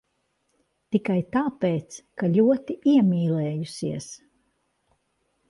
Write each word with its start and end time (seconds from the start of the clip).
Tikai 0.95 1.17
tāpēc, 1.35 1.97
ka 2.23 2.31
ļoti 2.39 2.79
iemīlējusies. 2.95 4.11